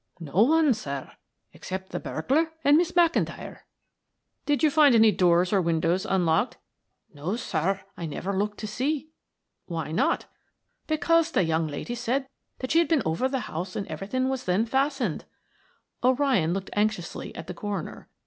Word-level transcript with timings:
"No 0.19 0.41
one 0.41 0.73
sir, 0.73 1.11
except 1.53 1.91
the 1.91 1.99
burglar 1.99 2.51
and 2.63 2.75
Miss 2.75 2.91
McIntyre." 2.93 3.59
"Did 4.47 4.63
you 4.63 4.71
find 4.71 4.95
any 4.95 5.11
doors 5.11 5.53
or 5.53 5.61
windows 5.61 6.07
unlocked?" 6.07 6.57
"No, 7.13 7.35
sir; 7.35 7.81
I 7.95 8.07
never 8.07 8.35
looked 8.35 8.57
to 8.61 8.67
see." 8.67 9.09
"Why 9.67 9.91
not?" 9.91 10.25
"Because 10.87 11.29
the 11.29 11.43
young 11.43 11.67
lady 11.67 11.93
said 11.93 12.25
that 12.57 12.71
she 12.71 12.79
had 12.79 12.87
been 12.87 13.03
over 13.05 13.29
the 13.29 13.41
house 13.41 13.75
and 13.75 13.85
everything 13.89 14.27
was 14.27 14.45
then 14.45 14.65
fastened." 14.65 15.25
O'Ryan 16.03 16.51
looked 16.51 16.71
anxiously 16.73 17.35
at 17.35 17.45
the 17.45 17.53
coroner. 17.53 18.09